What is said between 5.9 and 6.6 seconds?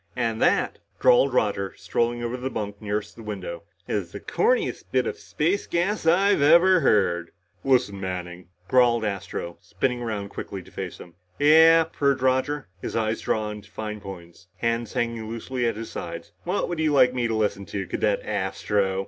I've